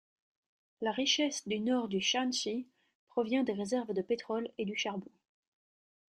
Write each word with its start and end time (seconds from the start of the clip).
La 0.81 0.91
richesse 0.91 1.47
du 1.47 1.59
nord 1.59 1.87
du 1.87 2.01
Shaanxi 2.01 2.65
provient 3.09 3.43
des 3.43 3.53
réserves 3.53 3.93
de 3.93 4.01
pétrole 4.01 4.49
et 4.57 4.65
du 4.65 4.75
charbon. 4.75 5.11